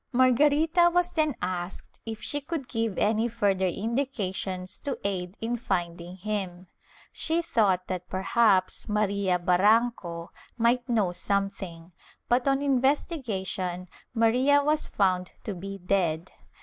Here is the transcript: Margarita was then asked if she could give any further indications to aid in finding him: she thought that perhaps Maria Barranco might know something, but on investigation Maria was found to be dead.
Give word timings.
Margarita 0.11 0.89
was 0.91 1.11
then 1.13 1.35
asked 1.43 1.99
if 2.07 2.23
she 2.23 2.41
could 2.41 2.67
give 2.67 2.97
any 2.97 3.27
further 3.27 3.67
indications 3.67 4.79
to 4.79 4.97
aid 5.03 5.37
in 5.41 5.57
finding 5.57 6.15
him: 6.15 6.65
she 7.11 7.39
thought 7.43 7.85
that 7.85 8.09
perhaps 8.09 8.89
Maria 8.89 9.37
Barranco 9.37 10.31
might 10.57 10.89
know 10.89 11.11
something, 11.11 11.91
but 12.27 12.47
on 12.47 12.63
investigation 12.63 13.87
Maria 14.15 14.63
was 14.63 14.87
found 14.87 15.33
to 15.43 15.53
be 15.53 15.77
dead. 15.77 16.31